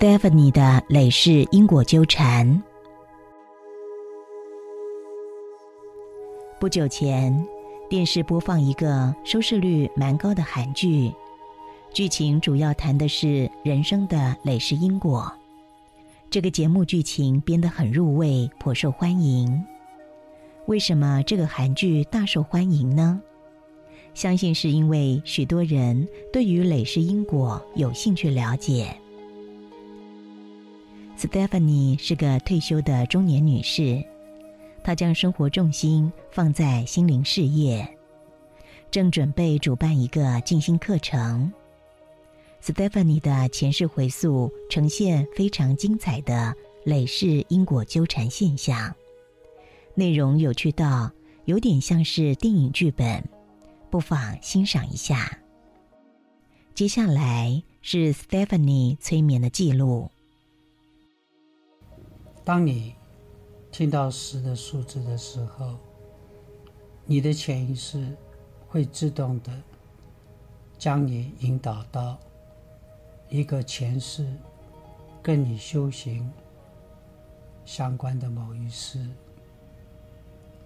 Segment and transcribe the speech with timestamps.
[0.00, 2.62] Stephanie 的累世因果纠缠。
[6.58, 7.46] 不久前，
[7.86, 11.12] 电视播放一个收视率蛮高的韩剧，
[11.92, 15.30] 剧情主要谈的是人生的累世因果。
[16.30, 19.62] 这个节目剧情编得很入味，颇受欢迎。
[20.64, 23.20] 为什么这个韩剧大受欢迎呢？
[24.14, 28.96] 相信是因为许多人对于累世因果有兴趣了解。
[31.20, 34.02] Stephanie 是个退休的中年女士，
[34.82, 37.86] 她将生活重心放在心灵事业，
[38.90, 41.52] 正准备主办一个静心课程。
[42.62, 46.54] Stephanie 的前世回溯呈现非常精彩的
[46.84, 48.94] 累世因果纠缠现象，
[49.94, 51.10] 内容有趣到
[51.44, 53.22] 有点像是电影剧本。
[53.90, 55.38] 不妨欣赏一下。
[56.74, 60.10] 接下来是 Stephanie 催眠的记录。
[62.50, 62.96] 当你
[63.70, 65.76] 听到十的数字的时候，
[67.06, 68.12] 你的潜意识
[68.66, 69.52] 会自动的
[70.76, 72.18] 将你引导到
[73.28, 74.26] 一个前世
[75.22, 76.28] 跟你修行
[77.64, 78.98] 相关的某一世。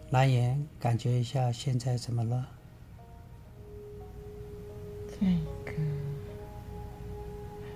[0.09, 2.49] 蓝颜，感觉一下现在怎么了？
[5.09, 5.73] 在一个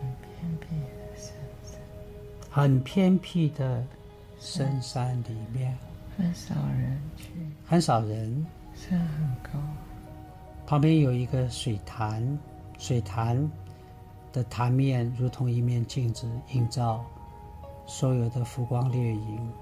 [0.01, 1.79] 很偏僻的深山，
[2.51, 3.85] 很偏僻的
[4.39, 5.77] 深山里面，
[6.17, 7.31] 很少人去，
[7.67, 9.59] 很少人，山很高，
[10.67, 12.39] 旁边有一个水潭，
[12.79, 13.51] 水潭
[14.33, 17.05] 的潭面如同一面镜子，映照
[17.87, 19.53] 所有的浮光掠影。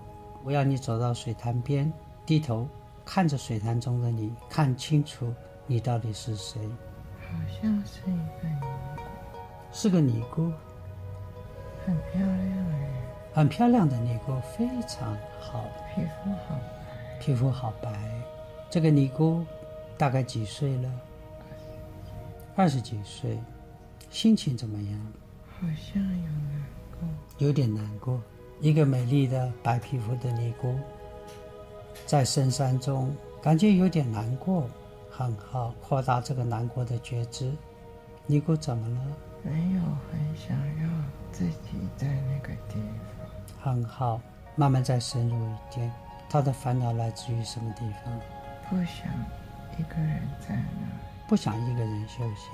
[0.45, 1.91] 我要你走到水潭边，
[2.25, 2.69] 低头
[3.05, 5.33] 看着水潭中的你，看清楚
[5.67, 6.61] 你到底是谁。
[7.19, 8.61] 好像是一个尼
[8.95, 9.01] 姑，
[9.73, 10.53] 是个尼姑，
[11.85, 12.76] 很漂亮哎，
[13.37, 15.63] 很漂亮的尼姑，非常好，
[15.95, 17.93] 皮肤好白，皮肤好白。
[18.71, 19.45] 这个尼姑
[19.99, 20.91] 大概几岁了？
[22.55, 23.39] 二十几岁，
[24.09, 25.13] 心情怎么样？
[25.49, 26.65] 好像有难
[26.99, 28.19] 过，有点难过。
[28.63, 30.75] 一个美丽的白皮肤的尼姑，
[32.07, 34.67] 在深山中，感觉有点难过。
[35.11, 37.53] 很好，扩大这个难过的觉知。
[38.25, 39.17] 尼姑怎么了？
[39.43, 39.81] 没有
[40.11, 40.89] 很想要
[41.31, 43.16] 自己在那个地方。
[43.67, 44.21] 很好，
[44.55, 45.91] 慢慢再深入一点。
[46.31, 48.21] 他的烦恼来自于什么地方？
[48.71, 49.09] 不想
[49.77, 50.87] 一个人在那。
[51.27, 52.51] 不想一个人休息。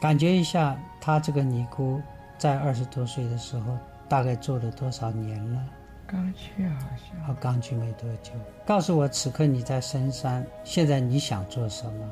[0.00, 2.00] 感觉一下，他这个尼姑
[2.38, 3.76] 在二十多岁的时候，
[4.08, 5.60] 大概做了多少年了？
[6.06, 8.30] 刚去好像，哦，刚去没多久。
[8.64, 12.10] 告诉我，此刻你在深山，现在你想做什么？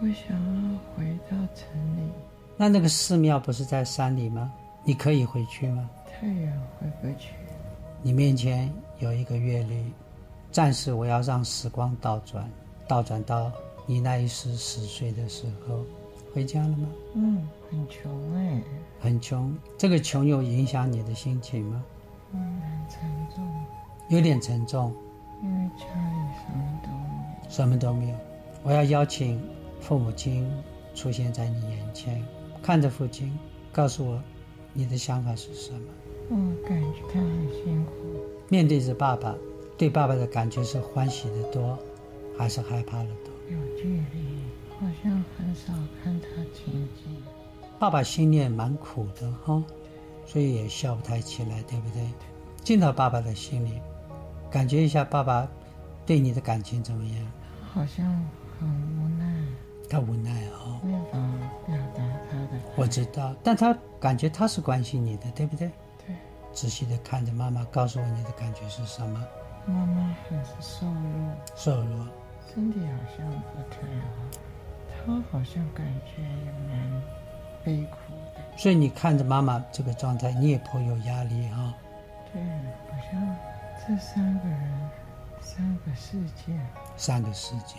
[0.00, 2.10] 我想要回到城里。
[2.56, 4.50] 那那个寺庙不是在山里吗？
[4.84, 5.90] 你可以回去吗？
[6.18, 7.34] 太远，回不去。
[8.06, 9.82] 你面前有一个阅历，
[10.52, 12.48] 暂时我要让时光倒转，
[12.86, 13.50] 倒转到
[13.84, 15.84] 你那一时十岁的时候，
[16.32, 16.88] 回家了吗？
[17.14, 18.62] 嗯，很穷哎，
[19.00, 19.52] 很穷。
[19.76, 21.84] 这个穷有影响你的心情吗？
[22.32, 23.00] 嗯，很沉
[23.34, 23.44] 重，
[24.08, 24.94] 有点沉重，
[25.42, 28.14] 因为家里什么都没有，什么都没有。
[28.62, 29.42] 我要邀请
[29.80, 30.48] 父母亲
[30.94, 32.24] 出现在你眼前，
[32.62, 33.36] 看着父亲，
[33.72, 34.22] 告诉我
[34.72, 35.80] 你的想法是什么。
[36.28, 37.92] 我感觉他很辛苦。
[38.48, 39.34] 面对着爸爸，
[39.76, 41.78] 对爸爸的感觉是欢喜的多，
[42.36, 43.32] 还是害怕的多？
[43.50, 44.42] 有距离，
[44.78, 45.72] 好像很少
[46.02, 47.16] 看他亲近。
[47.78, 49.62] 爸爸心里也蛮苦的哈。
[50.28, 52.02] 所以也笑不太起来，对不对？
[52.64, 53.80] 进到爸爸的心里，
[54.50, 55.46] 感觉一下爸爸
[56.04, 57.32] 对你的感情怎么样？
[57.72, 58.04] 好像
[58.58, 59.44] 很无奈。
[59.88, 61.18] 他无奈哦，没法
[61.64, 62.60] 表达他的。
[62.74, 65.70] 我知道，但他感觉他是关心你的，对不对？
[66.56, 66.62] 对。
[66.62, 69.22] 仔细的看着妈妈，告诉我你的感觉是什么？
[69.66, 72.06] 妈妈很瘦弱，瘦弱，
[72.54, 72.86] 身体好
[73.16, 74.06] 像不太好。
[74.88, 77.02] 她好像感觉也蛮
[77.62, 77.96] 悲苦。
[78.56, 81.74] 所以你看着妈妈这个状态，你也颇有压力哈。
[82.32, 82.42] 对，
[82.90, 83.36] 好像
[83.86, 84.90] 这三个人，
[85.40, 86.58] 三个世界，
[86.96, 87.76] 三个世界。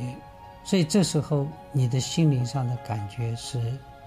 [0.64, 3.60] 所以这时候你的心灵上的感觉是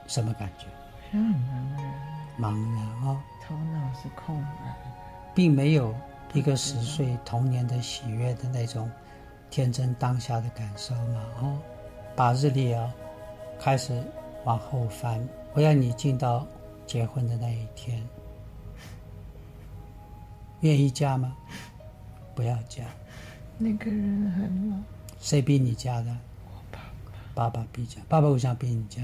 [0.06, 0.66] 什么感觉？
[0.66, 1.84] 好像很茫然。
[2.38, 3.20] 茫然啊，
[3.50, 4.76] 头脑是空白，
[5.34, 5.92] 并没有
[6.32, 8.88] 一个十岁童年的喜悦的那种
[9.50, 11.24] 天真当下的感受嘛。
[11.42, 11.58] 哦，
[12.14, 12.94] 把日历啊
[13.58, 14.00] 开始
[14.44, 15.20] 往后翻，
[15.52, 16.46] 我要你进到。
[16.86, 18.02] 结婚的那一天，
[20.62, 21.36] 愿意嫁吗？
[22.34, 22.82] 不要嫁。
[23.58, 24.76] 那个人很老。
[25.20, 26.10] 谁逼你嫁的？
[26.46, 27.12] 我爸爸。
[27.32, 28.00] 爸爸逼嫁。
[28.08, 29.02] 爸爸为什么逼你嫁？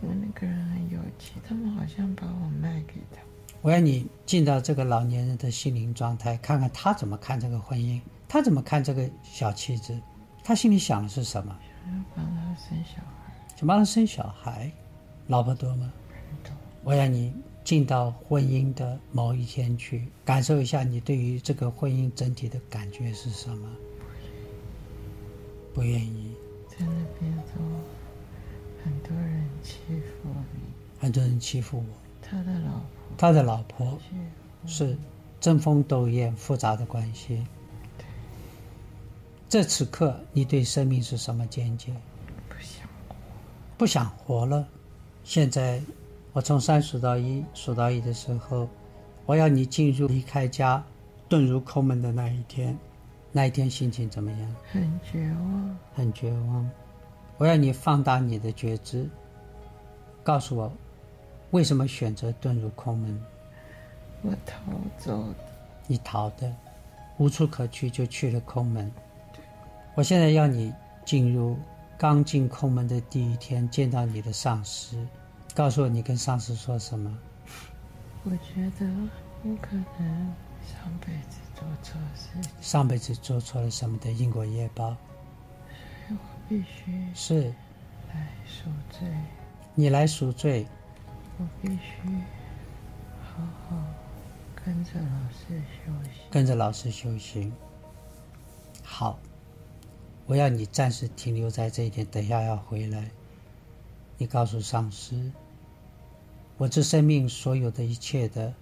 [0.00, 3.20] 因为那个人很有钱，他们好像把我卖给他。
[3.64, 9.98] 我要你进到这个老年人的心灵状态，看看他怎么看这个婚姻，他怎么看这个小妻子，
[10.42, 11.58] 他心里想的是什么？
[11.82, 14.70] 想要帮他生小孩，想帮他生小孩，
[15.28, 15.90] 老婆多吗？
[16.10, 16.52] 很多。
[16.82, 17.32] 我要你
[17.64, 23.66] 进到婚姻的某一天去，感受一下你对于这个婚姻整体的感觉是什么？
[25.72, 26.34] 不愿意。
[26.68, 27.62] 在那边都，
[28.84, 30.60] 很多人欺负你，
[31.00, 31.84] 很多人欺负我。
[32.20, 33.98] 他的老婆他的老婆
[34.66, 34.96] 是
[35.40, 37.46] 争锋斗艳、复杂的关系。
[39.48, 41.92] 这此刻，你对生命是什么见解？
[42.48, 43.14] 不想活，
[43.78, 44.66] 不想活了。
[45.22, 45.80] 现在，
[46.32, 48.68] 我从三数到一，数到一的时候，
[49.26, 50.84] 我要你进入离开家、
[51.28, 52.76] 遁入空门的那一天。
[53.30, 54.56] 那一天心情怎么样？
[54.70, 56.68] 很绝望，很绝望。
[57.36, 59.08] 我要你放大你的觉知，
[60.22, 60.72] 告诉我，
[61.54, 63.22] 为什么选择遁入空门？
[64.22, 64.56] 我逃
[64.98, 65.34] 走的，
[65.86, 66.52] 你逃的，
[67.16, 68.90] 无处可去，就去了空门。
[69.94, 70.74] 我现在要你
[71.04, 71.56] 进入
[71.96, 74.98] 刚进空门的第一天，见到你的上司，
[75.54, 77.16] 告诉我你跟上司说什么？
[78.24, 78.90] 我觉得
[79.44, 80.34] 我可能
[80.66, 84.96] 上辈子做错事，上辈子做错了什么的因果业报？
[86.08, 86.18] 所以我
[86.48, 87.54] 必须是
[88.12, 89.06] 来赎罪，
[89.76, 90.66] 你来赎罪，
[91.36, 92.08] 我必须
[93.20, 93.76] 好好
[94.54, 96.22] 跟着老师修行。
[96.30, 97.52] 跟着老师修行。
[98.82, 99.18] 好，
[100.26, 103.10] 我要你暂时停留在这一点，等一下要回来。
[104.16, 105.32] 你告诉上师，
[106.56, 108.54] 我这生命所有的一切的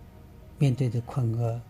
[0.59, 1.61] 面对的困厄，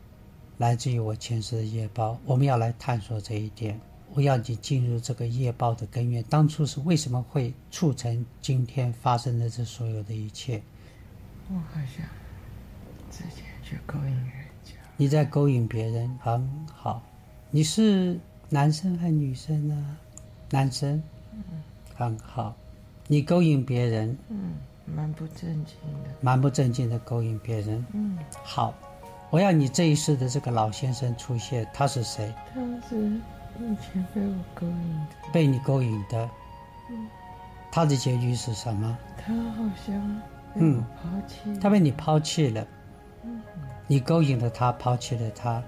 [0.58, 2.16] 来自于我前世的业报。
[2.24, 3.80] 我们要来探索这一点。
[4.14, 10.62] 我要你进入这个业报的根源，当初是为什么会促成今天发生的这所有的一切？
[11.48, 12.06] 我好像
[13.10, 14.26] 之前去勾引人
[14.64, 17.02] 家，你在勾引别人，很好。
[17.50, 18.18] 你是
[18.48, 19.96] 男生还是女生呢？
[20.50, 21.02] 男生，
[21.94, 22.54] 很好。
[23.08, 24.54] 你勾引别人，嗯，
[24.86, 25.74] 蛮不正经
[26.04, 27.84] 的，蛮不正经的勾引别人。
[27.92, 28.72] 嗯，好，
[29.28, 32.32] 我要你这一世的这个老先生出现，他是谁？
[32.54, 32.96] 他是
[33.58, 36.30] 以前被我勾引的，被你勾引的。
[37.70, 38.98] 他的结局是什么？
[39.18, 40.22] 他好像被
[40.56, 42.66] 嗯抛弃，他被你抛弃了。
[43.86, 45.62] 你勾引了他，抛弃了他，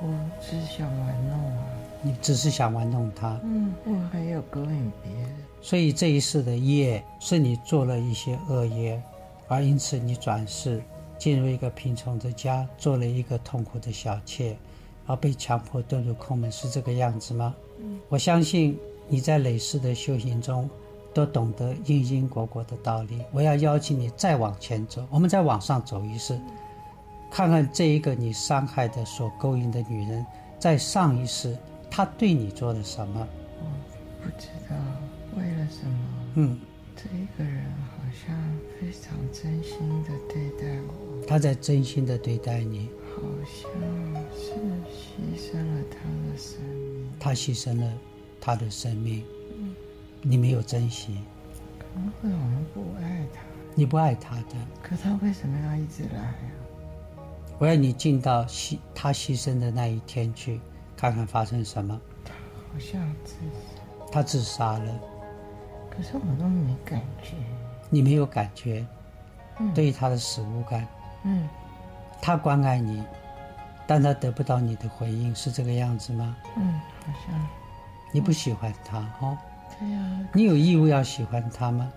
[0.00, 0.08] 我
[0.40, 1.64] 只想玩弄啊，
[2.02, 3.38] 你只是想玩弄他。
[3.44, 9.00] 嗯，我还有勾引别人，所以这一世的业是你做了一些恶业，
[9.46, 10.82] 而因此你转世
[11.16, 14.56] 进入一个贫穷的家，做了一个痛苦的小妾，
[15.06, 17.54] 而被强迫遁入空门，是这个样子吗？
[18.08, 20.68] 我相信你在累世的修行中
[21.18, 23.20] 都懂得因因果果的道理。
[23.32, 26.38] 我要邀请你再往前走，我们再往上走一世，
[27.28, 30.24] 看看这一个你伤害的、所勾引的女人，
[30.60, 31.58] 在上一世
[31.90, 33.26] 她对你做了什么？
[33.58, 33.66] 我
[34.22, 34.76] 不知道
[35.36, 35.98] 为了什么，
[36.36, 36.60] 嗯。
[37.00, 38.36] 这一个人好像
[38.80, 43.70] 非常真心的对待我，他在真心的对待你，好像
[44.34, 44.54] 是
[44.90, 45.98] 牺牲了他
[46.28, 47.92] 的生命，他牺牲了
[48.40, 49.22] 他的生命，
[50.28, 51.22] 你没有珍惜，
[51.78, 53.40] 可能会我们不爱他，
[53.74, 54.56] 你不爱他的。
[54.82, 56.34] 可他为什么要一直来啊？
[57.58, 60.60] 我要你进到牺他牺牲的那一天去，
[60.94, 61.98] 看看发生什么。
[62.26, 65.00] 他好像自杀，他自杀了，
[65.88, 67.32] 可是我都没感觉，
[67.88, 68.86] 你没有感觉，
[69.58, 70.86] 嗯对于他的死无感。
[71.24, 71.48] 嗯
[72.20, 73.02] 他关爱你，
[73.86, 76.36] 但他得不到你的回应，是这个样子吗？
[76.54, 77.48] 嗯，好像
[78.12, 79.38] 你不喜欢他哦？
[79.78, 81.92] 对呀、你有义务要喜欢他吗？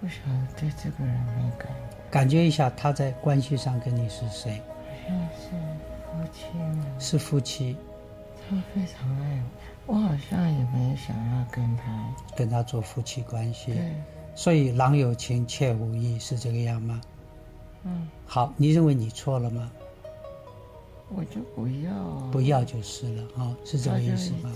[0.00, 4.60] 不晓得对这个人没感觉，感觉一下他在关系上跟你是谁？
[5.06, 5.50] 好像是
[6.10, 7.76] 夫妻嘛，是夫妻，
[8.48, 9.42] 他非常爱
[9.86, 11.84] 我，我好像也没想要跟他，
[12.36, 13.72] 跟他做夫妻关系。
[13.72, 13.94] 对，
[14.34, 17.00] 所以郎有情，妾无意，是这个样吗？
[17.84, 19.70] 嗯，好，你认为你错了吗？
[21.16, 24.52] 我就不要啊，不要就是了，哦，是这个意思吗？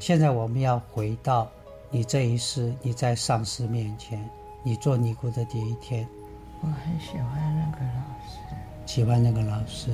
[0.00, 1.50] 现在我们要回到
[1.90, 4.28] 你这一世，你在上司面前，
[4.62, 6.06] 你做尼姑的第一天，
[6.60, 8.38] 我很喜欢那个老师，
[8.86, 9.90] 喜欢那个老师，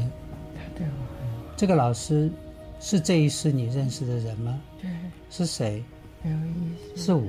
[0.55, 2.31] 他对我很好，这个老师
[2.81, 4.61] 是这一世你认识的人吗？
[4.81, 4.91] 对，
[5.31, 5.83] 是谁？
[6.25, 7.23] 有意思，是我。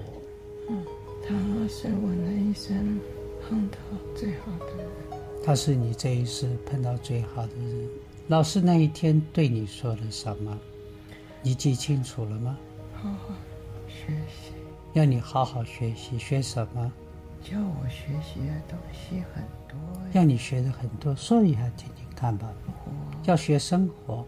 [1.27, 1.36] 他
[1.68, 3.00] 是我那一生
[3.41, 3.77] 碰到
[4.15, 4.88] 最好的人，
[5.44, 7.89] 他是你这一世碰到最好的人。
[8.29, 10.55] 老师那一天对你说了什么？
[11.41, 12.55] 你记清楚了吗？
[12.93, 13.33] 好好
[13.88, 14.51] 学习，
[14.93, 16.91] 要你好好学习，学什么？
[17.41, 19.79] 教我学习的东西很多，
[20.13, 22.48] 要你学的很多，说一下听听看吧。
[23.25, 24.24] 要学生活，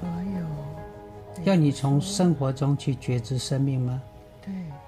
[0.00, 4.02] 所有要你从生活中去觉知生命吗？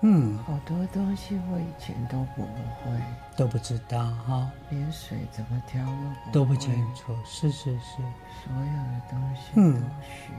[0.01, 3.01] 对嗯，好多东西我以前都不会，
[3.37, 5.85] 都不知道哈，连水怎么调
[6.33, 7.15] 都不清楚。
[7.25, 10.33] 是是是，所有的东西嗯都学。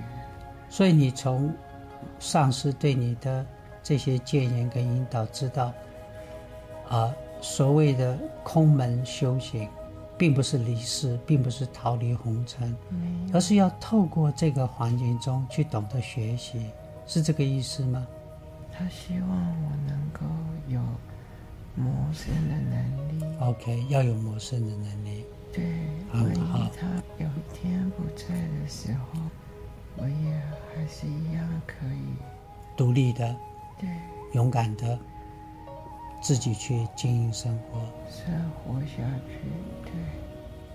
[0.70, 1.53] 所以你从
[2.18, 3.46] 上师对你的
[3.84, 5.72] 这些建言跟引导，知道
[6.89, 9.70] 啊，所谓的空门修行，
[10.18, 12.75] 并不是离世，并不是逃离红尘，
[13.32, 16.72] 而是要透过这个环境中去懂得学习，
[17.06, 18.08] 是这个意思吗？
[18.82, 20.22] 他希望我能够
[20.68, 20.80] 有
[21.76, 23.38] 谋生的能力。
[23.40, 25.24] OK，要有谋生的能力。
[25.54, 25.64] 对，
[26.12, 26.88] 很万一他
[27.20, 29.22] 有一天不在的时候，
[29.98, 30.42] 我也
[30.74, 32.16] 还是一样可以。
[32.76, 33.36] 独立的、
[33.80, 33.88] 对，
[34.34, 34.98] 勇敢的，
[36.24, 37.82] 自己去经营生活。
[38.10, 38.34] 生
[38.66, 39.48] 活下去。
[39.84, 39.92] 对，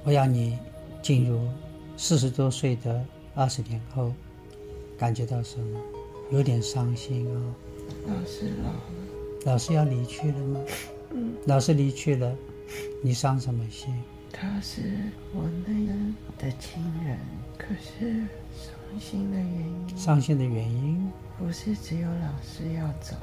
[0.04, 0.56] 我要你
[1.02, 1.40] 进入
[1.96, 4.12] 四十多岁的二十年后，
[4.96, 5.80] 感觉到什么？
[6.30, 7.52] 有点伤心哦。
[8.06, 8.82] 老师老了，
[9.44, 10.60] 老师要离去了吗？
[11.10, 12.36] 嗯，老师离去了，
[13.02, 13.94] 你伤什么心？
[14.32, 14.82] 他是
[15.32, 17.18] 我那人的亲人，
[17.56, 18.20] 可是
[18.54, 21.10] 伤心的原因伤心的原因？
[21.38, 23.14] 不是只有老师要走，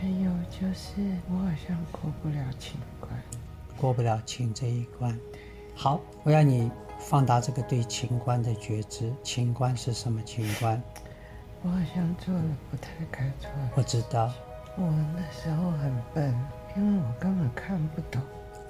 [0.00, 3.10] 还有就是我好像过不了情关。
[3.76, 5.18] 过不了情这一关。
[5.74, 9.12] 好，我要你放大这个对情关的觉知。
[9.22, 10.80] 情关是什么情关？
[11.62, 13.70] 我好像做了不太该做的。
[13.76, 14.32] 我知道，
[14.76, 16.34] 我那时候很笨，
[16.76, 18.20] 因为我根本看不懂，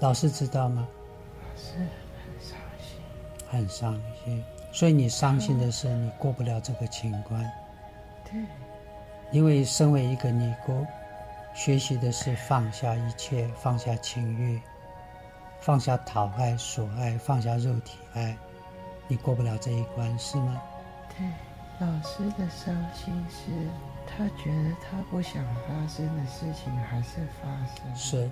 [0.00, 0.86] 老师知道吗？
[1.40, 2.98] 老师很伤心。
[3.48, 4.44] 很伤心。
[4.72, 7.50] 所以你伤心的是你过不了这个情关，
[8.24, 8.40] 对，
[9.30, 10.86] 因为身为一个尼姑，
[11.54, 14.58] 学习的是放下一切，放下情欲，
[15.60, 18.34] 放下讨爱、所爱，放下肉体爱，
[19.08, 20.62] 你过不了这一关是吗？
[21.10, 21.26] 对，
[21.82, 23.50] 老师的伤心是，
[24.06, 27.96] 他觉得他不想发生的事情还是发生。
[27.96, 28.30] 是，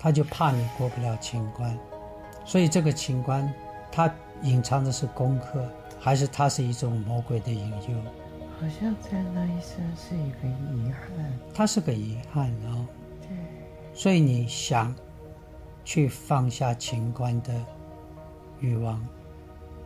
[0.00, 1.78] 他就怕你过不了情关，
[2.46, 3.52] 所以这个情关，
[3.92, 7.98] 它隐藏的是功课，还是它是一种魔鬼的引诱？
[8.58, 11.38] 好像在那一生是一个遗憾。
[11.52, 12.86] 它是个遗憾哦。
[13.20, 13.28] 对，
[13.92, 14.96] 所以你想
[15.84, 17.52] 去放下情关的
[18.60, 19.06] 欲望，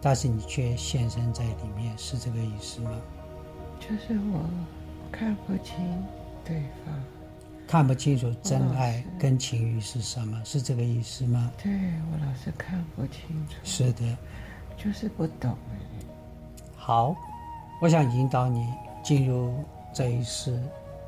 [0.02, 2.90] 但是你却现身在里面，是这个意思吗？
[3.78, 4.44] 就是我
[5.12, 5.76] 看不清
[6.44, 6.94] 对方。
[7.68, 11.50] 看不清楚真爱跟情欲是什么，是这个意思吗？
[11.62, 11.72] 对
[12.10, 14.18] 我老是看不清楚，是的。
[14.76, 16.04] 就是不懂哎。
[16.76, 17.14] 好，
[17.80, 18.66] 我想引导你
[19.04, 19.54] 进入
[19.94, 20.60] 这一世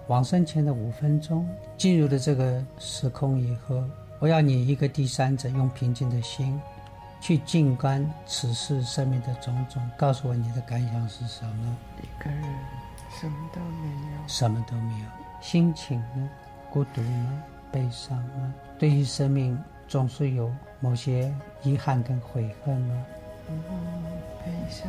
[0.06, 1.46] 往生前的五分钟，
[1.76, 3.82] 进入了这个时空以后，
[4.20, 6.58] 我要你一个第三者用平静的心
[7.24, 11.76] 去静观此世生命的种种，告诉我你的感想是什么？
[12.02, 12.42] 一个人
[13.18, 15.06] 什么都没有，什么都没有，
[15.40, 16.28] 心情呢？
[16.70, 17.42] 孤独吗？
[17.72, 18.52] 悲伤吗？
[18.78, 23.06] 对于生命总是有某些遗憾跟悔恨吗？
[23.48, 23.56] 嗯，
[24.44, 24.86] 悲伤，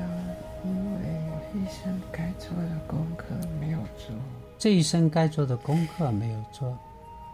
[0.65, 1.09] 因为
[1.53, 3.27] 一生该做的功课
[3.61, 4.13] 没有做。
[4.59, 6.77] 这一生该做的功课没有做，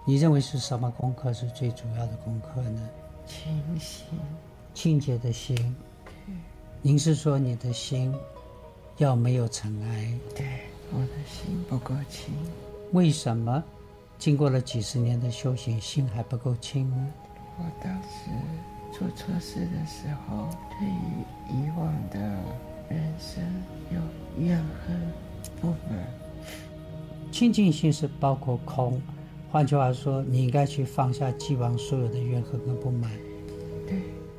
[0.06, 2.88] 你认为是什么功课是最主要的功课呢？
[3.26, 4.06] 清醒，
[4.74, 5.76] 清洁的心。
[6.82, 8.14] 您是说你的心
[8.98, 10.12] 要没有尘埃？
[10.36, 10.46] 对，
[10.92, 12.34] 我的心不够清。
[12.92, 13.64] 为什么
[14.18, 17.08] 经过了几十年的修行，心还不够清呢？
[17.58, 18.32] 我当时
[18.92, 20.50] 做错事的时候，
[20.80, 22.20] 对于以往的
[22.90, 23.44] 人生
[23.92, 25.00] 有怨恨、
[25.62, 26.06] 不满。
[27.32, 29.02] 清净心是包括空，
[29.52, 33.31] 换句话说，你应该去放下既往所有的怨恨跟不满，对，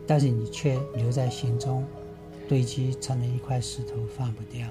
[0.07, 1.85] 但是你却留在心中，
[2.49, 4.67] 堆积成了一块石头，放不掉。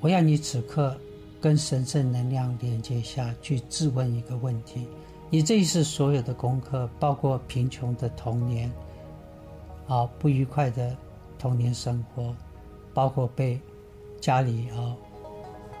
[0.00, 0.96] 我要你此刻
[1.40, 4.86] 跟神圣能量连接下去，质问一个问题：
[5.30, 8.70] 你这一世所有的功课，包括贫穷的童年，
[9.88, 10.96] 啊，不愉快的
[11.38, 12.34] 童年生活，
[12.92, 13.60] 包括被
[14.20, 14.96] 家里啊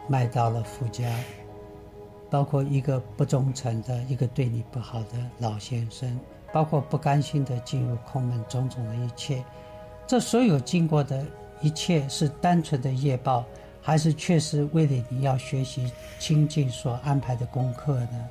[0.08, 1.14] 卖到了富家，
[2.30, 6.18] 包括一个不忠诚的、一个对你不好的老先生，
[6.54, 9.42] 包括不甘心的进入空门，种种的一切，
[10.06, 11.26] 这所有经过的
[11.60, 13.44] 一切是单纯的业报，
[13.82, 18.28] 还是确实为了你要学习清净所安排的功课呢？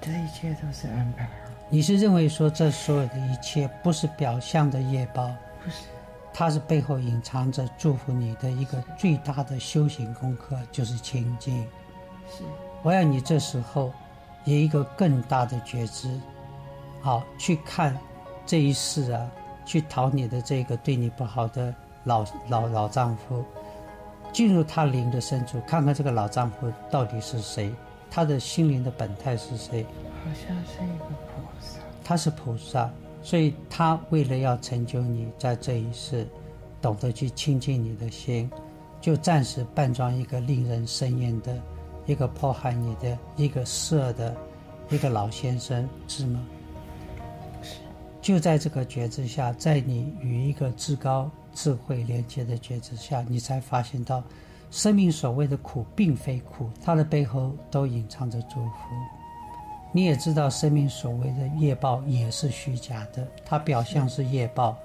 [0.00, 1.28] 这一切都是安排，
[1.68, 5.26] 你是认为说这所有的一切不是表象的业报，
[5.64, 5.86] 不是？
[6.32, 11.66] 它是背后隐藏着祝福你的一个最大的修行功课，就是清净。
[12.30, 12.44] 是，
[12.84, 13.92] 我要你这时候
[14.44, 16.08] 有一个更大的觉知，
[17.00, 17.96] 好去看
[18.44, 19.30] 这一世啊，
[19.64, 23.44] 去讨你的这个对你不好的老老老丈夫，
[24.32, 27.72] 进入他灵的深处，看看这个老丈夫到底是谁，
[28.10, 29.84] 他的心灵的本态是谁？
[29.84, 31.78] 好像是一个菩萨。
[32.04, 32.90] 他是菩萨，
[33.22, 36.26] 所以他为了要成就你在这一世，
[36.82, 38.50] 懂得去亲近你的心，
[39.00, 41.56] 就暂时扮装一个令人生厌的、
[42.06, 44.36] 一个迫害你的、一个色的、
[44.88, 46.40] 一个老先生，是吗？
[48.20, 54.22] 就在这个觉知下，在你与一个至高智慧连接的觉知下，你才发现到，
[54.70, 58.72] 生命所谓的苦并非苦，它的背后都隐藏着祝福。
[59.92, 64.76] 你也知道，生命所谓的业报也是虚假的，它表象是业报，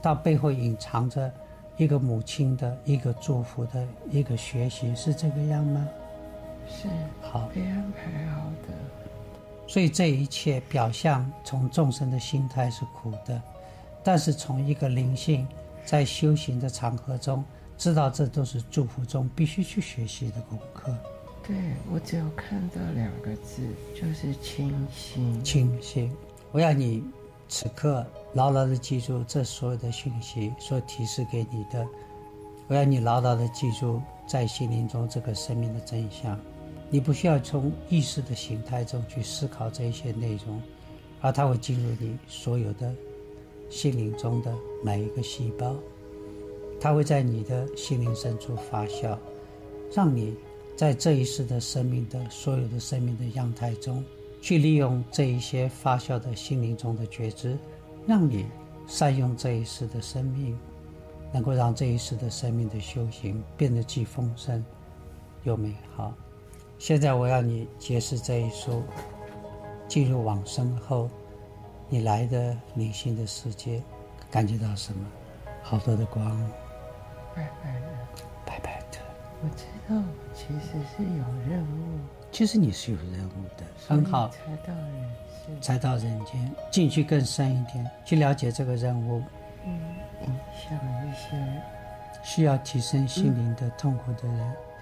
[0.00, 1.30] 但背后隐藏着
[1.76, 5.86] 一个母亲的一个祝福的一个学习，是这个样吗？
[6.68, 6.88] 是
[7.20, 8.72] 好，被安排好的。
[9.66, 13.42] 所以这一切表象从众生的心态是苦的，
[14.04, 15.46] 但是从一个灵性
[15.84, 17.44] 在修行的场合中，
[17.76, 20.94] 知道这都是祝福中必须去学习的功课。
[21.46, 21.56] 对
[21.92, 23.62] 我只有看到两个字，
[23.94, 25.44] 就是清新。
[25.44, 26.12] 清新，
[26.52, 27.04] 我要你
[27.48, 28.04] 此刻
[28.34, 31.86] 牢牢的记住这所有的讯息所提示给你的，
[32.66, 36.36] 我要你牢牢的记住在心灵中这个生命的真相。
[36.88, 40.62] 你不需要从意识的形态中去思考这一些内容，
[41.20, 42.94] 而它会进入你所有的
[43.68, 45.74] 心灵中的每一个细胞，
[46.80, 49.18] 它会在你的心灵深处发酵，
[49.92, 50.36] 让你
[50.76, 54.04] 在这一世的生命的所有的生命的样态中，
[54.40, 57.58] 去利用这一些发酵的心灵中的觉知，
[58.06, 58.46] 让你
[58.86, 60.56] 善用这一世的生命，
[61.32, 64.64] 能够让这一世的生命的修行变得既丰盛
[65.42, 66.14] 又美好。
[66.78, 68.82] 现在我要你揭示这一书，
[69.88, 71.08] 进入往生后，
[71.88, 73.82] 你来的灵性的世界，
[74.30, 75.06] 感觉到什么？
[75.62, 76.24] 好多的光，
[77.34, 77.86] 白白的，
[78.44, 78.98] 白白的。
[79.42, 80.00] 我知道，
[80.34, 81.98] 其实是有任务，
[82.30, 89.22] 其实你是有任务的，很好，才到人世，才到人间，进去更深一点，去了解这个任务，
[89.64, 89.80] 嗯，
[90.22, 91.62] 影响一些
[92.22, 94.38] 需要提升心灵的痛苦的人。
[94.38, 94.75] 对，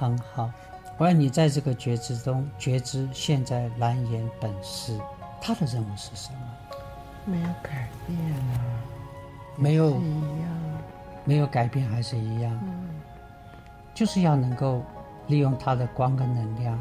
[0.00, 0.50] 很好，
[0.96, 4.98] 我要你在这个觉知中觉知现在蓝颜本是，
[5.42, 6.38] 他的任务是什么？
[7.26, 8.80] 没有改变啊，
[9.56, 10.48] 没有是一样，
[11.26, 12.88] 没有改变还是一样，嗯，
[13.92, 14.82] 就是要能够
[15.26, 16.80] 利用他的光跟能量，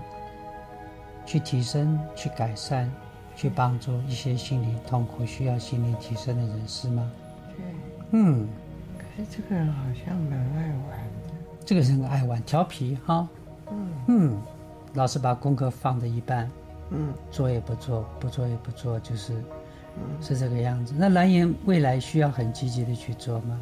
[1.25, 2.89] 去提升、去改善、
[3.35, 7.11] 去帮助一些心灵痛苦、需要心灵提升的人，是吗？
[7.57, 7.65] 对。
[8.11, 8.47] 嗯，
[8.97, 11.08] 可是这个人好像蛮爱玩的，
[11.65, 13.27] 这个人爱玩、调皮哈。
[13.71, 14.41] 嗯嗯，
[14.95, 16.49] 老是把功课放在一半，
[16.89, 19.33] 嗯做也不做，不做也不做，就是
[19.95, 20.93] 嗯，是这个样子。
[20.97, 23.61] 那蓝颜未来需要很积极的去做吗？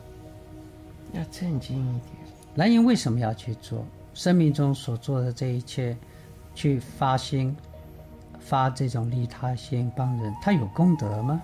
[1.13, 2.13] 要正经一点，
[2.55, 3.83] 蓝颜为什么要去做？
[4.13, 5.95] 生命中所做的这一切，
[6.55, 7.55] 去发心，
[8.39, 11.41] 发这种利他心帮人，他有功德吗？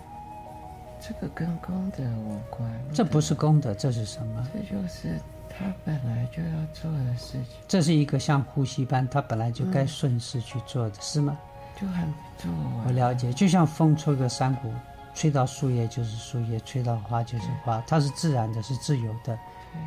[1.00, 4.48] 这个跟功德无关，这不是功德，这是什么？
[4.54, 5.20] 这就是
[5.58, 11.38] 他本来就要做的事情，这是一个像呼吸般，他本来就该顺势去做的，是吗？
[11.80, 12.88] 就还没做完。
[12.88, 14.72] 我了解，就像风吹个山谷，
[15.14, 19.38] 吹到树叶就是树叶，吹到花就是花，它是自然的，是自由的，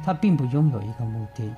[0.04, 1.52] 它并不拥有一个目的，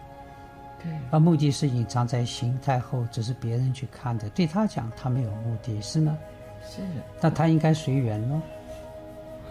[0.83, 4.29] 对，而目的是隐藏在形态后，只是别人去看的。
[4.31, 6.16] 对他讲，他没有目的，是吗？
[6.62, 6.83] 是
[7.21, 8.40] 那他应该随缘咯。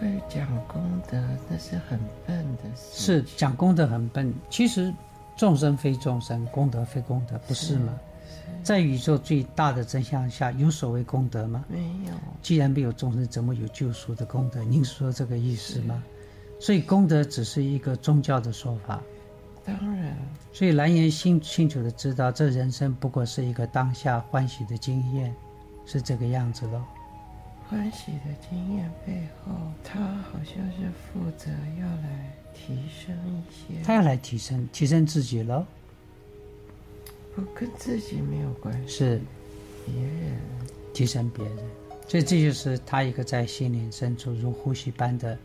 [0.00, 3.22] 会讲功德，那是很笨的事。
[3.22, 4.92] 是讲功德很笨，其实
[5.36, 7.98] 众生非众生，功德非功德，不是吗？
[8.62, 11.64] 在宇宙最大的真相下，有所谓功德吗？
[11.68, 14.62] 没有，既然没有众生，怎么有救赎的功德？
[14.64, 16.02] 您说这个意思吗？
[16.60, 19.00] 所以功德只是一个宗教的说法。
[19.64, 20.16] 当然，
[20.52, 25.34] 所以蓝颜清清楚的知道，这人生不过是一个当下欢喜的经验，
[25.84, 26.82] 是这个样子咯。
[27.68, 29.52] 欢喜的经验背后，
[29.84, 35.66] 他好像是负责要来提升一些，他要来提升，提升自己咯。
[37.36, 39.20] 不跟自己没有关系，是
[39.84, 40.40] 别人
[40.94, 41.56] 提升别人，
[42.08, 45.38] 所以这就是他一个在心灵深处如呼吸般的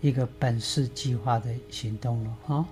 [0.00, 2.64] 一个本事计划的行动了啊！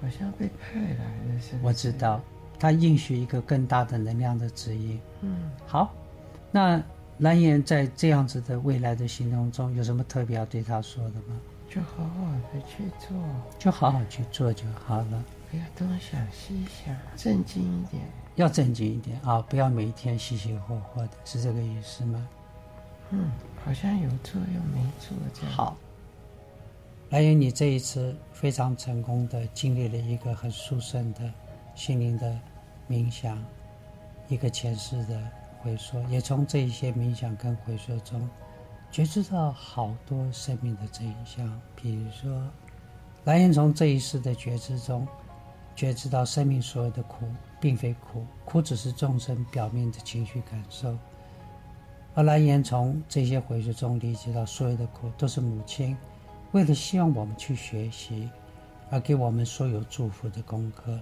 [0.00, 2.22] 好像被派来的是我知，道，
[2.60, 5.00] 他应许一个更大的能量的指引。
[5.22, 5.92] 嗯，好，
[6.52, 6.80] 那
[7.18, 11.40] 蓝颜在这样子的未来的行动中，有什么特别要对他说的吗？
[11.68, 13.16] 就好好的去做，
[13.58, 18.02] 就好好去做就好了，不要东想西想，正经一点。
[18.36, 22.28] 要正经一点啊，不要每一天稀稀霍霍的，是这个意思吗？
[23.10, 23.30] 嗯，
[23.64, 25.50] 好像有做又没做这样。
[25.52, 25.76] 好，
[27.08, 31.20] 蓝颜你这一次非常成功的经历了一个很殊胜的
[31.74, 32.38] 心灵的
[32.90, 33.42] 冥想，
[34.28, 35.18] 一个前世的
[35.66, 38.30] 回溯，也从这一些冥想跟回溯中
[38.88, 41.60] 觉知到好多生命的真相。
[41.74, 42.40] 比如说，
[43.24, 45.04] 来源从这一世的觉知中
[45.74, 47.26] 觉知到生命所有的苦
[47.60, 50.96] 并非苦，苦只是众生表面的情绪感受。
[52.14, 55.96] 而蓝言从这些回溯中理解到，所有的苦都是母亲
[56.52, 58.30] 为了希望我们去学习，
[58.88, 60.96] 而给我们所有祝福的功课。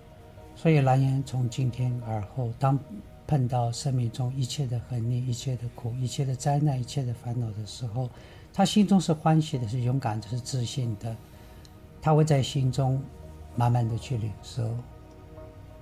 [0.57, 2.79] 所以蓝言从今天而后，当
[3.27, 8.09] 碰到生命中一切的横逆、一切的苦、一切的灾难、一切的烦恼的时候，
[8.53, 11.17] 他心中是欢喜的，是勇敢的，是自信的。
[12.03, 13.03] 他会在心中
[13.57, 14.77] 慢慢的去领受，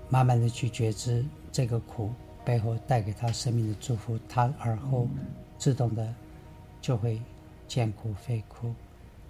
[0.09, 2.11] 慢慢的去觉知这个苦。
[2.44, 5.07] 背后带给他生命的祝福，他而后
[5.59, 6.12] 自动的
[6.81, 7.22] 就会
[7.68, 8.74] 见苦非苦。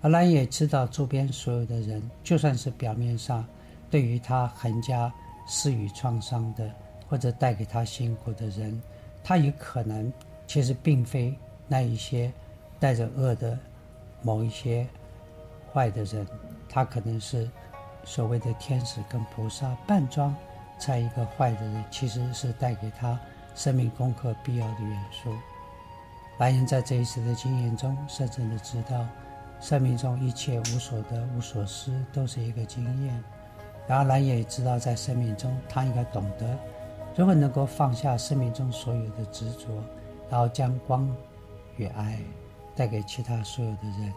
[0.00, 3.44] 而兰也知道周边所有的人，就算是表面上
[3.90, 5.12] 对于他横加
[5.46, 6.70] 施予创伤的，
[7.12, 8.80] 或者带给他辛苦的人，
[9.22, 10.10] 他也可能
[10.46, 11.36] 其实并非
[11.68, 12.32] 那一些
[12.80, 13.58] 带着恶的
[14.22, 14.86] 某一些
[15.70, 16.26] 坏的人，
[16.70, 17.46] 他可能是
[18.02, 20.34] 所谓的天使跟菩萨扮装。
[20.78, 23.20] 在一个坏的人，其实是带给他
[23.54, 25.30] 生命功课必要的元素。
[26.38, 29.06] 白人在这一次的经验中，深深的知道，
[29.60, 33.22] 生命中一切无所得、无所失，都是一个经验。
[33.86, 36.58] 然而，蓝也知道，在生命中，他应该懂得
[37.16, 39.68] 如何能够放下生命中所有的执着，
[40.30, 41.08] 然后将光
[41.76, 42.18] 与爱
[42.74, 44.12] 带给其他所有的人。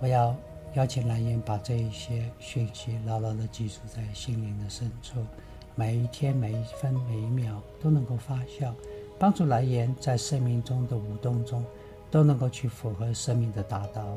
[0.00, 0.34] 我要。
[0.74, 5.18] 邀请蓝颜把这一些讯息牢牢地记住在心灵的深处，
[5.74, 8.72] 每一天、每一分、每一秒都能够发酵，
[9.18, 11.64] 帮助蓝颜在生命中的舞动中
[12.08, 14.16] 都能够去符合生命的大道。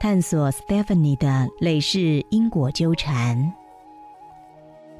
[0.00, 3.52] 探索 Stephanie 的累世因果纠缠。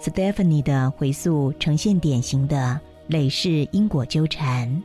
[0.00, 4.82] Stephanie 的回溯呈现典型的累世因果纠缠，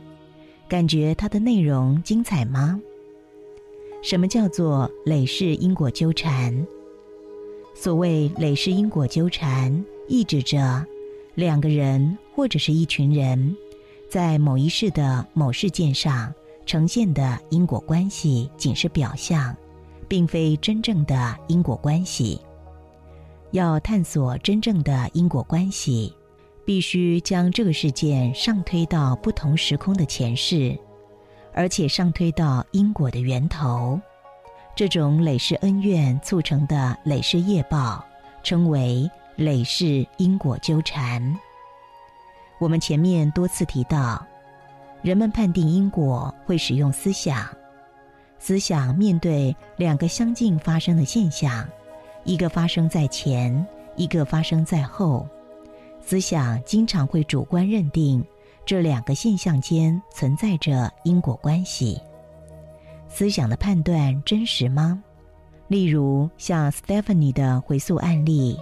[0.68, 2.80] 感觉它的内容精彩吗？
[4.02, 6.66] 什么叫做累世因果纠缠？
[7.74, 10.86] 所谓累世因果纠缠，意指着
[11.34, 13.54] 两个人或者是一群人，
[14.08, 16.32] 在某一世的某事件上
[16.64, 19.54] 呈现的因果关系，仅是表象，
[20.08, 22.40] 并非真正的因果关系。
[23.52, 26.14] 要探索真正的因果关系，
[26.64, 30.78] 必须将这个事件上推到不同时空的前世。
[31.52, 34.00] 而且上推到因果的源头，
[34.76, 38.04] 这种累世恩怨促成的累世业报，
[38.44, 41.36] 称为累世因果纠缠。
[42.60, 44.24] 我们前面多次提到，
[45.02, 47.44] 人们判定因果会使用思想，
[48.38, 51.68] 思想面对两个相近发生的现象，
[52.24, 55.26] 一个发生在前，一个发生在后，
[56.00, 58.24] 思想经常会主观认定。
[58.66, 62.00] 这两个现象间存在着因果关系，
[63.08, 65.02] 思想的判断真实吗？
[65.66, 68.56] 例如像 Stephanie 的回溯案例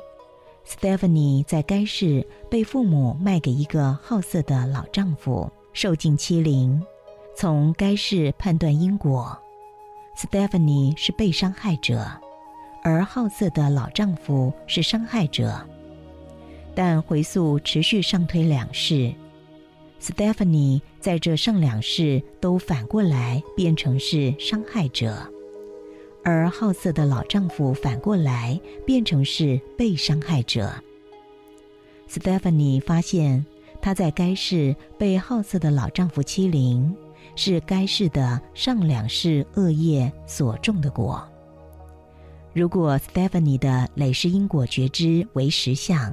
[0.66, 6.80] ，Stephanie 在该市被父母卖给一个好色的老丈夫，受尽欺凌。
[7.36, 9.36] 从该市判断因果
[10.16, 12.08] ，Stephanie 是被伤害者，
[12.88, 15.60] 而好色的老丈夫是伤害者。
[16.74, 19.12] 但回溯持续上推两世。
[20.00, 25.30] Stephanie 在这上两世都反过来变成是伤害者，
[26.24, 30.72] 而好色的老丈夫反过来变成是被伤害者。
[32.08, 33.44] Stephanie 发现，
[33.82, 36.96] 她在该世被好色的老丈夫欺凌，
[37.36, 41.28] 是该世的上两世恶业所种的果。
[42.52, 46.12] 如果 Stephanie 的累世因果觉知为实相，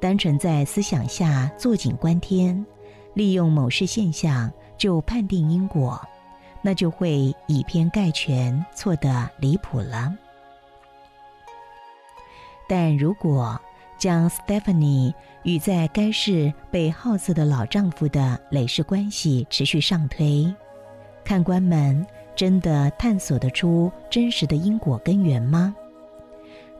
[0.00, 2.64] 单纯在思想下坐井观天。
[3.14, 6.00] 利用某事现象就判定因果，
[6.62, 10.10] 那就会以偏概全，错得离谱了。
[12.66, 13.60] 但如果
[13.98, 20.50] 将 Stephanie 与在该市被好色的老丈夫的累世关系持续上推，
[21.22, 25.74] 看官们真的探索得出真实的因果根源吗？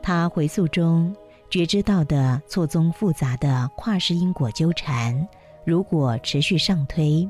[0.01, 1.15] 他回溯中
[1.49, 5.27] 觉知到的错综复杂的跨世因果纠缠。
[5.65, 7.29] 如果持续上推，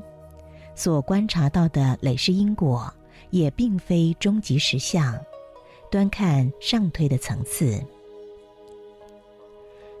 [0.74, 2.92] 所观察到的累世因果
[3.30, 5.16] 也并非终极实相。
[5.90, 7.80] 端看上推的层次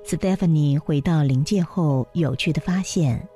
[0.04, 3.28] ，Stephanie 回到灵界后，有趣的发现，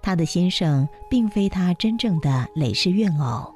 [0.00, 3.52] 她的先生并非她真正的累世怨偶，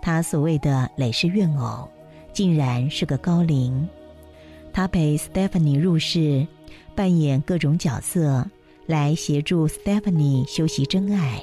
[0.00, 1.88] 他所谓的累世怨偶，
[2.32, 3.88] 竟然是个高龄。
[4.72, 6.46] 他陪 Stephanie 入世，
[6.94, 8.46] 扮演各种角色，
[8.86, 11.42] 来协助 Stephanie 修习真爱。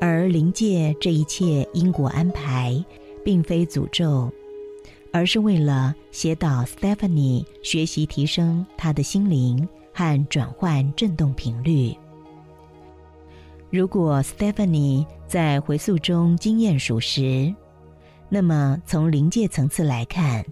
[0.00, 2.84] 而灵界这一切因果安排，
[3.24, 4.30] 并非诅咒。
[5.14, 11.94] 而是为了协导 Stephanie 学习提升她的心灵和转换振动频率。
[13.72, 17.54] 如果 Stephanie 在回溯中经验属实，
[18.28, 20.44] 那么从灵界层次来看，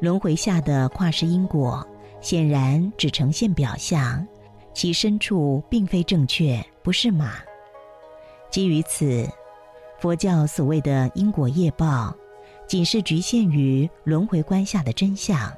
[0.00, 1.84] 轮回下的跨世因果
[2.20, 4.28] 显然只呈现表象，
[4.74, 7.36] 其深处并非正确，不是吗？
[8.50, 9.26] 基于此，
[9.98, 12.14] 佛教所谓的因果业报。
[12.66, 15.50] 仅是局限于轮回观下的真相，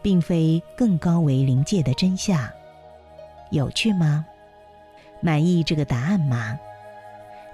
[0.00, 2.48] 并非更高为灵界的真相。
[3.50, 4.24] 有趣吗？
[5.20, 6.58] 满意这个答案吗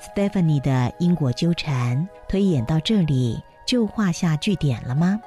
[0.00, 5.20] ？Stephanie 的因果纠缠推演到这里就画下句点了吗？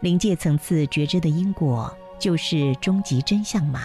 [0.00, 3.80] 临界层次觉知的因果就是终极真相吗？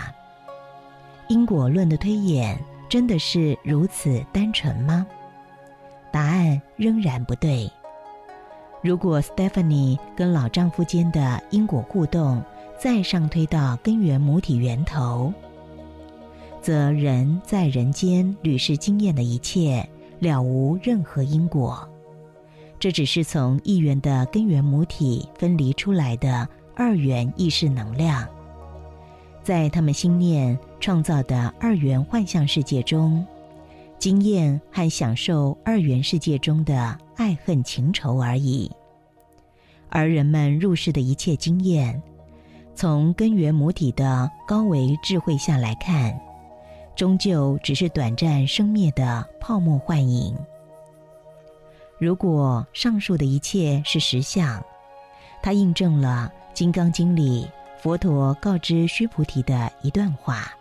[1.28, 5.06] 因果论的推演真的是如此单纯吗？
[6.12, 7.70] 答案仍然不对。
[8.82, 12.44] 如果 Stephanie 跟老丈夫间的因果互动
[12.80, 15.34] 再上推到根源母体源头，
[16.68, 19.88] 则人在人间屡世经验的一切
[20.20, 21.88] 了无任何因果，
[22.78, 28.28] 这只是从一元的根源母体分离出来的二元意识能量，
[29.46, 33.26] 在他们心念创造的二元幻象世界中，
[33.98, 37.00] 经验和享受二元世界中的。
[37.16, 38.70] 爱恨情仇而已，
[39.88, 42.04] 而人们入世的一切经验，
[42.76, 46.20] 从根源母体的高维智慧下来看，
[46.98, 50.36] 终究只是短暂生灭的泡沫幻影。
[51.98, 54.62] 如果上述的一切是实相，
[55.42, 57.50] 它印证了《金刚经》里
[57.82, 60.52] 佛陀告知须菩提的一段话：“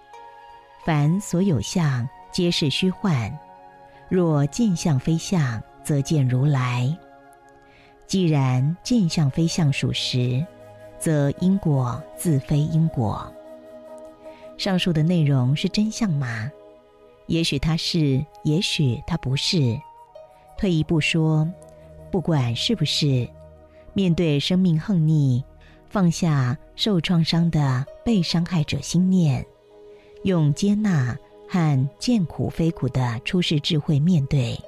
[0.86, 3.36] 凡所有相，皆是虚幻。
[4.08, 6.92] 若见相非相。”则见如来。
[8.08, 10.44] 既然见相非相属实，
[10.98, 13.32] 则因果自非因果。
[14.56, 16.50] 上述的内容是真相吗？
[17.26, 19.78] 也许它是，也许它不是。
[20.56, 21.46] 退一步说，
[22.10, 23.28] 不管是不是，
[23.92, 25.44] 面对生命横逆，
[25.88, 29.44] 放下受创伤的被伤害者心念，
[30.22, 31.16] 用接纳
[31.48, 34.58] 和见苦非苦的出世智慧面对。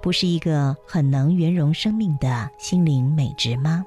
[0.00, 3.84] 不是一个很能圆融生命的心灵美值吗？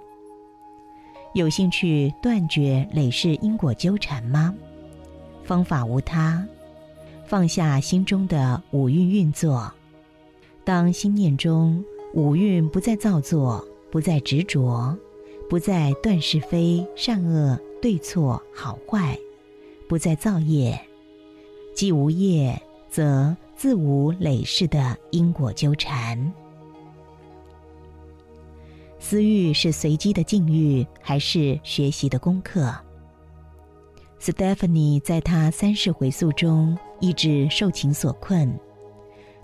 [1.34, 4.54] 有兴趣断绝累世因果纠缠吗？
[5.50, 6.48] 方法无他，
[7.26, 9.74] 放下心中的五蕴运作。
[10.64, 11.84] 当心念中
[12.14, 14.96] 五蕴不再造作，不再执着，
[15.50, 19.18] 不再断是非、善恶、对错、好坏，
[19.88, 20.80] 不再造业，
[21.74, 23.36] 既无业，则。
[23.56, 26.32] 自无累世的因果纠缠，
[29.00, 32.74] 私欲是随机的境遇，还是学习的功课
[34.22, 38.60] ？Stephanie 在他三世回溯中一直受情所困，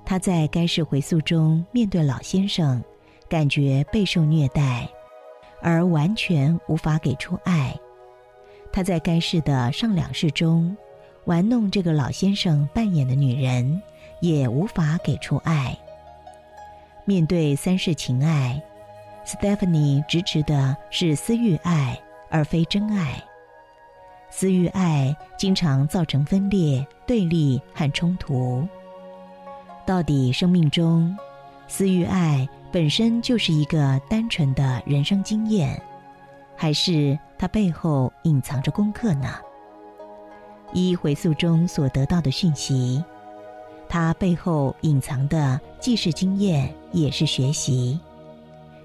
[0.05, 2.83] 他在该世回溯中面对老先生，
[3.29, 4.87] 感觉备受虐待，
[5.61, 7.75] 而完全无法给出爱。
[8.71, 10.75] 他在该世的上两世中
[11.25, 13.81] 玩弄这个老先生扮演的女人。
[14.21, 15.77] 也无法给出爱。
[17.03, 18.59] 面对三世情爱
[19.25, 23.21] ，Stephanie 支持的是私欲爱，而非真爱。
[24.37, 28.67] 私欲爱经常造成分裂、对立和冲突。
[29.85, 31.17] 到底生命中，
[31.69, 35.81] 私欲爱本身就是一个单纯的人生经验，
[36.53, 39.29] 还是它背后隐藏着功课呢？
[40.73, 43.01] 依回溯中所得到的讯息。
[43.87, 47.97] 它背后隐藏的既是经验，也是学习。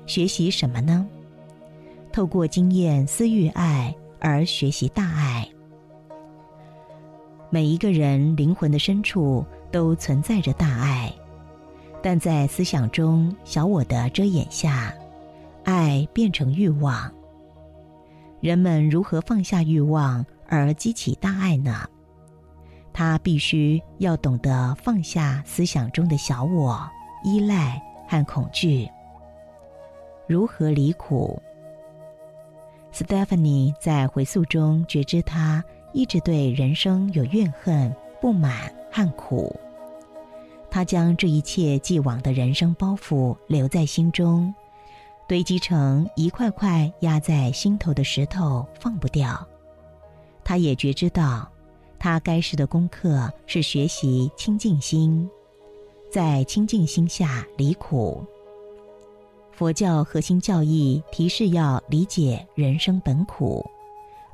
[0.06, 1.04] 学习什么呢？
[2.12, 5.48] 透过经验私欲爱而学习大爱。
[7.48, 11.12] 每一个人灵魂的深处都存在着大爱，
[12.02, 14.94] 但在思想中小我的遮掩下，
[15.64, 17.11] 爱变成欲望。
[18.40, 21.88] 人们如何放下欲望而激起大爱呢？
[22.92, 26.80] 他必须要懂得放下思想中的小我、
[27.24, 28.88] 依赖和恐惧。
[30.26, 31.40] 如何离苦
[32.92, 39.59] ？Stephanie 在回溯中觉知，他一直对人生有怨恨、不满和苦。
[40.70, 44.55] 他将这一切既往的人生包袱留在心中，
[45.26, 49.46] 堆积成一块块压在心头的石头，放不掉。
[50.44, 51.50] 他也觉知到，
[51.98, 55.29] 他该是的功课是学习清净心，
[56.11, 58.24] 在清净心下离苦。
[59.60, 63.62] 佛教核心教义提示要理解人生本苦，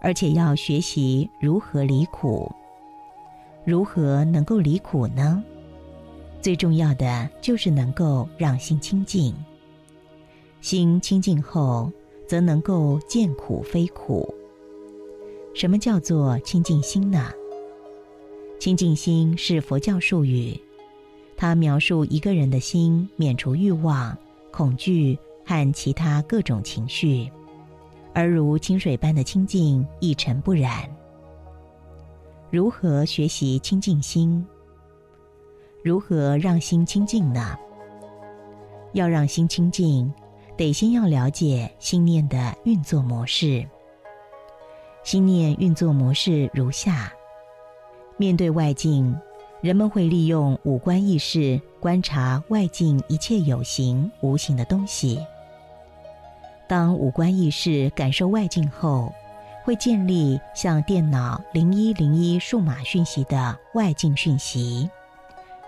[0.01, 2.49] 而且要学习如何离苦。
[3.65, 5.43] 如何能够离苦呢？
[6.41, 9.35] 最重要的就是能够让心清净。
[10.61, 11.91] 心清净后，
[12.29, 14.33] 则能够见苦非苦。
[15.57, 17.33] 什么叫做清净心呢？
[18.61, 20.57] 清净心是佛教术语，
[21.37, 24.17] 它描述一个人的心免除欲望、
[24.57, 27.31] 恐惧和其他各种情绪，
[28.15, 30.89] 而如清水般的清净，一尘不染。
[32.51, 34.43] 如何学习清净心？
[35.85, 37.55] 如何让心清净呢？
[38.95, 40.11] 要让心清净，
[40.57, 43.63] 得先要了解心念的运作模式。
[45.05, 47.13] 心念运作模式如下：
[48.17, 49.15] 面对外境，
[49.67, 55.19] 人们会利用五官意识观察外境一切有形无形的东西。
[56.69, 59.13] 当五官意识感受外境后，
[59.65, 64.89] 会建立像电脑零一零一数码讯息的外境讯息。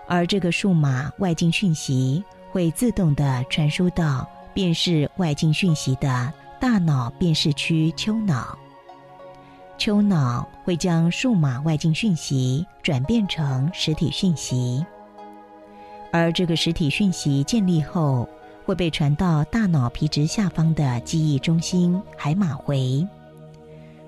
[0.07, 8.57] 而这个数码外境讯息会自动的传输到辨识外境讯息的大脑辨识区丘脑，
[9.79, 14.85] 丘脑会将数码外境讯息转变成实体讯息，
[16.11, 18.27] 而这个实体讯息建立后
[18.65, 23.07] 会被传到大脑皮质下方的记忆中心海马回。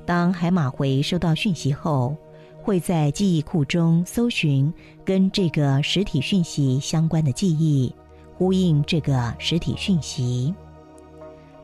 [0.06, 2.18] 当海马回收到讯息后，
[2.62, 4.72] 会在记忆库中搜寻
[5.06, 7.96] 跟这个实体讯息相关的记忆，
[8.38, 10.54] 呼应这个实体讯息。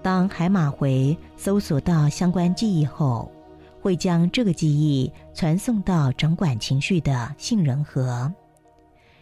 [0.01, 3.29] 当海马回搜索到相关记忆后，
[3.87, 8.29] 会将这个记忆传送到掌管情绪的杏仁核。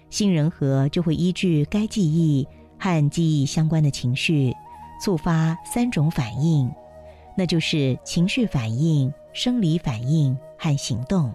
[0.10, 2.48] 杏仁核就会依据该记忆
[2.80, 4.52] 和记忆相关的情绪，
[5.00, 6.68] 触发三种反应，
[7.38, 11.32] 那就是情绪反应、生理反应和行动。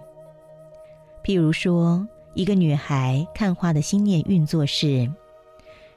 [1.22, 5.08] 譬如说，一个女孩看花的心念运作是：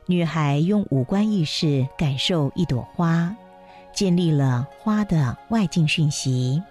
[0.06, 3.36] 女孩用五官意识感受一朵花，
[3.92, 6.62] 建立了花的外境讯息。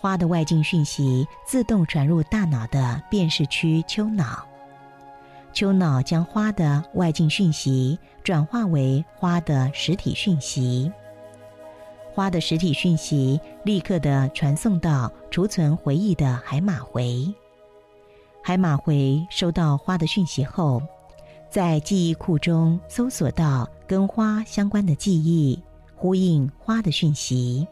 [0.00, 4.46] 花的外境讯息自动传入大脑的辨识区丘脑，
[5.52, 10.90] 丘脑将花的外境讯息转化为花的实体讯息。
[12.14, 17.32] 花的实体讯息立刻的传送到储存回忆的海马回。
[18.42, 20.80] 海马回收到花的讯息后，
[21.50, 25.60] 在记忆库中搜索到跟花相关的记忆，
[25.94, 27.66] 呼应花的讯息。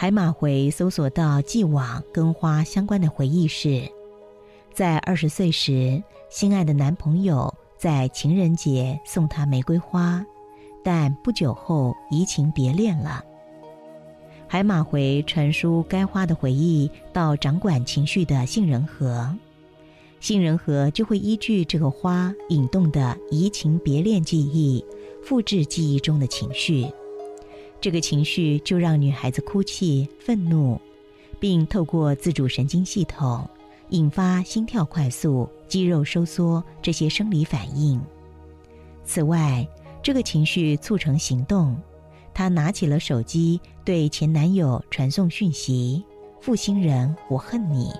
[0.00, 3.82] 海马回搜索到既往跟花相关的回忆是：
[4.72, 10.24] 在二十岁时，心爱的男朋友在情人节送她玫瑰花，
[10.84, 13.24] 但不久后移情别恋了。
[14.46, 19.28] 海马回传输该花的回忆到掌管情绪的杏仁核，
[20.20, 24.84] 杏仁核就会依据这个花引动的移情别恋记忆，
[25.24, 26.86] 复制记忆中的情绪。
[27.80, 30.80] 这个情绪就让女孩子哭泣、愤怒，
[31.38, 33.48] 并透过自主神经系统
[33.90, 38.00] 引发心跳快速、肌肉收缩这些生理反应。
[39.04, 39.66] 此外，
[40.02, 41.76] 这个情绪促成行动。
[42.34, 46.04] 她拿起了手机，对前男友传送讯息
[46.40, 47.92] ：“负心人，我恨你。”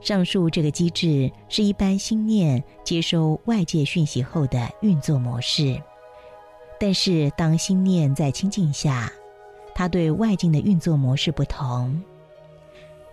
[0.00, 5.80] 上述这个机制是一般心念接收外界讯息后的运作模式。
[6.78, 9.10] 但是，当心念在清净下，
[9.74, 12.02] 它对外境的运作模式不同。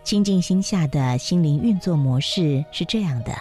[0.04, 3.34] 清净心下的心灵运作模式是这样的：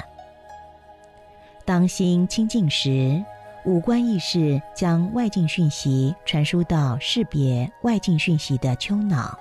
[1.63, 3.23] 当心清净时。
[3.67, 9.35] 五官意识将外境讯息传输到识别外境讯息的丘脑，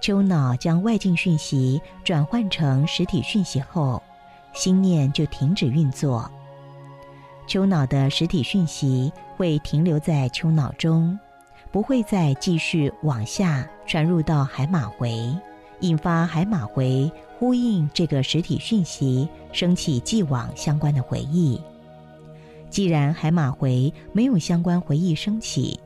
[0.00, 4.00] 丘脑将外境讯息转换成实体讯息后，
[4.52, 6.30] 心念就停止运作。
[7.48, 11.18] 丘脑的实体讯息会停留在丘脑中，
[11.72, 15.34] 不会再继续往下传入到海马回，
[15.80, 21.58] 引发海马回呼应这个实体讯息，升起既往相关的回忆。
[22.68, 25.80] 既然海马回没有相关回忆升起，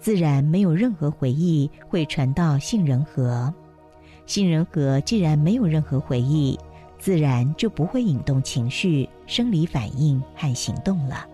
[0.00, 3.54] 自然没有任何回忆会传到杏仁核。
[4.26, 6.58] 杏仁核既然没有任何回忆，
[6.98, 11.24] 自然就不会引动情绪、生理反应和行动了。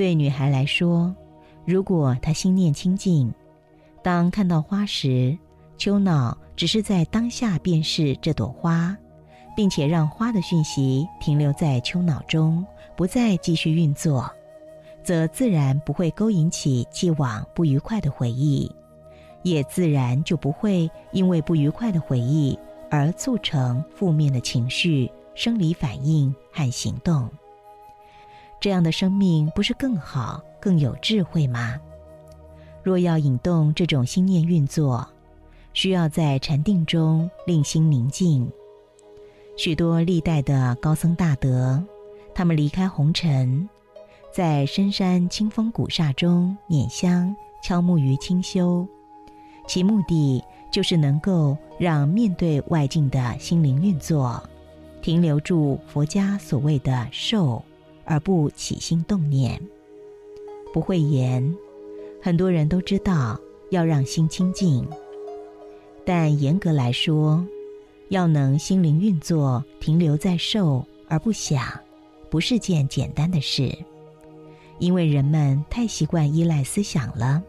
[0.00, 1.14] 对女孩来说，
[1.66, 3.30] 如果她心念清净，
[4.02, 5.36] 当看到花时，
[5.76, 8.96] 丘脑只是在当下辨识这朵花，
[9.54, 12.64] 并且让花的讯息停留在丘脑中，
[12.96, 14.26] 不再继续运作，
[15.04, 18.74] 则自然不会勾引起既往不愉快的回忆，
[19.42, 22.58] 也自然就不会因为不愉快的回忆
[22.90, 27.28] 而促成负面的情绪、生理反应和行动。
[28.60, 31.76] 这样的生命不是更好、更有智慧吗？
[32.82, 35.06] 若要引动这种心念运作，
[35.72, 38.50] 需要在禅定中令心宁静。
[39.56, 41.82] 许多历代的高僧大德，
[42.34, 43.68] 他们离开红尘，
[44.32, 48.86] 在深山清风古刹中捻香、敲木鱼清修，
[49.66, 54.42] 其目的就是能够让面对外境的心灵运作，
[55.02, 57.62] 停留住佛家所谓的受，
[58.10, 59.60] 而不起心动念。
[60.74, 61.56] 不会言。
[62.20, 63.40] 很多人都知道
[63.70, 64.86] 要让心清净，
[66.04, 67.46] 但严格来说，
[68.08, 71.62] 要能心灵运作停留在受而不想，
[72.28, 73.72] 不是件简单的事。
[74.80, 77.42] 因为人们太习惯依赖思想了，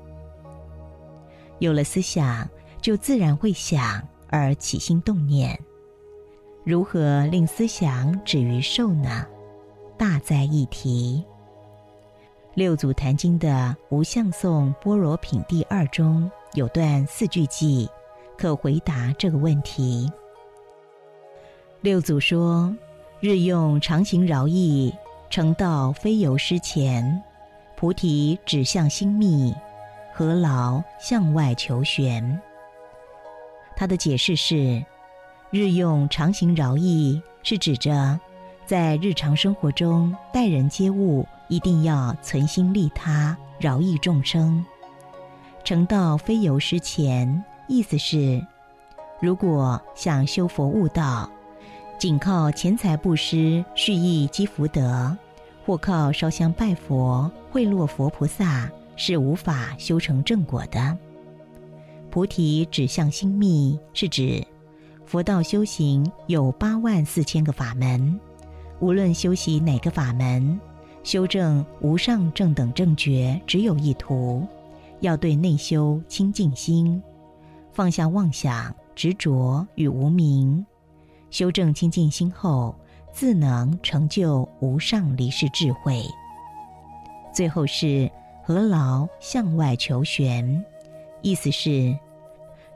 [1.60, 2.48] 有了思想
[2.82, 5.60] 就自然会想而起心动念。
[6.64, 9.26] 如何令思想止于受呢？
[10.02, 11.24] 大在一提。
[12.56, 17.88] 六祖坛经的无相颂般若品第二中有段四句偈，
[18.36, 20.12] 可回答这个问题。
[21.82, 22.76] 六祖说
[23.22, 24.92] ：“日用常行饶益，
[25.30, 27.22] 成道非由师前。
[27.76, 29.54] 菩提指向心密，
[30.16, 32.42] 何劳向外求玄？”
[33.78, 34.84] 他的解释是
[35.52, 38.20] ：“日用常行饶益，是指着
[38.66, 44.66] 在日常生活中待人接物。”一定要存心利他，饶益众生。
[45.66, 48.42] 成道非由师前，意思是，
[49.20, 51.30] 如果想修佛悟道，
[52.00, 55.14] 仅靠钱财布施、蓄意积福德，
[55.66, 60.98] 或靠烧香拜佛、贿赂佛菩萨，是无法修成正果的。
[62.10, 64.42] 菩提指向心密，是指
[65.06, 68.18] 佛道修行有八万四千个法门，
[68.82, 70.60] 无论修习哪个法门。
[71.04, 74.46] 修正无上正等正觉，只有一途，
[75.00, 77.02] 要对内修清净心，
[77.72, 80.64] 放下妄想、执着与无明，
[81.32, 82.76] 修正清净心后，
[83.12, 86.04] 自能成就无上离世智慧。
[87.34, 88.12] 最后是
[88.44, 90.64] 何劳向外求玄，
[91.24, 91.98] 意思是，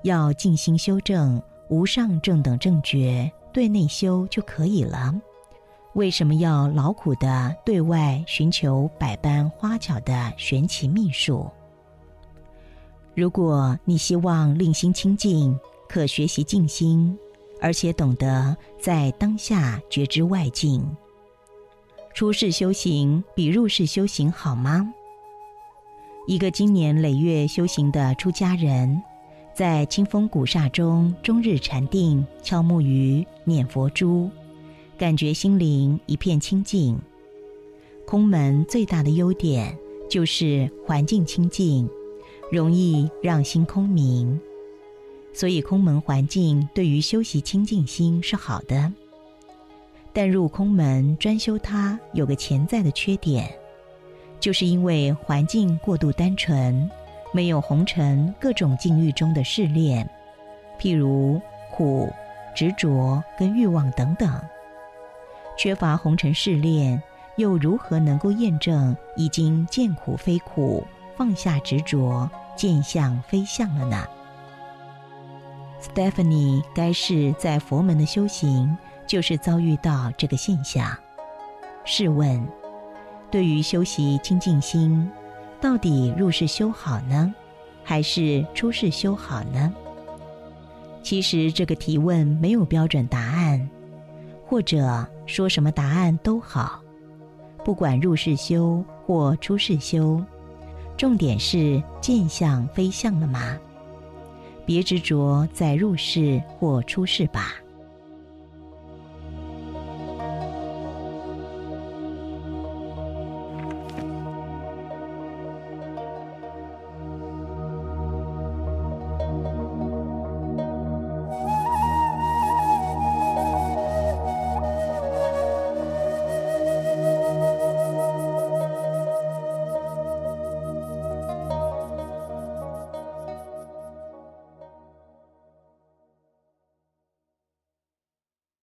[0.02, 1.40] 要静心修正
[1.70, 5.14] 无上正等正觉，对内修就可以了。
[5.96, 11.50] 为什么要劳苦的对外寻求百般花巧的玄奇秘术？
[13.14, 17.18] 如果你希望令心清净，可学习静心，
[17.62, 20.86] 而且懂得在当下觉知外境。
[22.14, 24.94] 出世修行比入世修行好吗？
[26.28, 29.02] 一个经年累月修行的出家人，
[29.54, 34.30] 在清风古刹中终日禅定，敲木鱼，念佛珠。
[34.98, 36.98] 感觉心灵一片清净。
[38.06, 39.78] 空门最大的优点
[40.10, 41.90] 就是环境清净，
[42.52, 44.40] 容易让心空明，
[45.34, 48.92] 所以空门环境对于修习清净心是好的。
[50.14, 53.52] 但入空门专修它有个潜在的缺点，
[54.40, 56.90] 就是因为环境过度单纯，
[57.34, 60.10] 没有红尘各种境遇中的试炼，
[60.80, 61.42] 譬如
[61.74, 62.10] 苦、
[62.56, 64.40] 执着跟欲望等等。
[65.58, 67.02] 缺乏红尘试炼，
[67.38, 70.86] 又如何能够验证已经见苦非苦、
[71.16, 74.06] 放下执着、见相非相了呢
[75.82, 78.78] ？Stephanie 该是在佛门的修行，
[79.08, 80.96] 就是遭遇到这个现象。
[81.84, 82.46] 试问，
[83.32, 85.10] 对于修习清净心，
[85.62, 87.34] 到底入世修好呢，
[87.84, 89.74] 还是出世修好呢？
[91.02, 93.70] 其实这个提问没有标准答案。
[94.48, 96.82] 或者说什么答案都好，
[97.64, 100.24] 不管入世修或出世修，
[100.96, 103.58] 重点是见相非相了吗？
[104.66, 107.54] 别执着在入世或出世吧。